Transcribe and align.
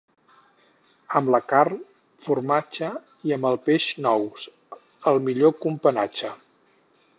Amb 1.19 1.29
la 1.35 1.39
carn, 1.51 1.75
formatge, 2.29 2.89
i 3.31 3.35
amb 3.37 3.49
el 3.51 3.59
peix, 3.69 3.87
nous, 4.07 4.49
el 5.13 5.23
millor 5.29 5.57
companatge. 5.67 6.33